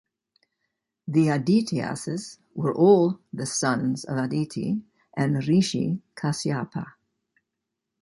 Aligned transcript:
The 1.07 1.27
Adityas's 1.27 2.39
were 2.55 2.73
all 2.73 3.19
the 3.31 3.45
sons 3.45 4.03
of 4.03 4.17
Aditi 4.17 4.81
and 5.15 5.47
Rishi 5.47 6.01
Kashyapa. 6.15 6.93